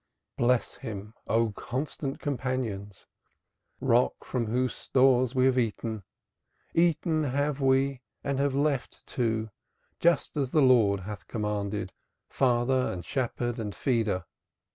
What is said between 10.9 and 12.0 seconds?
hath commanded